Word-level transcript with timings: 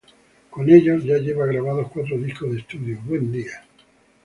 Con 0.49 0.67
ellos 0.67 1.03
ya 1.03 1.19
lleva 1.19 1.45
grabados 1.45 1.91
cuatro 1.91 2.17
discos 2.17 2.49
de 2.53 2.57
estudio: 2.61 2.97
"Buen 3.05 3.31
día! 3.31 3.63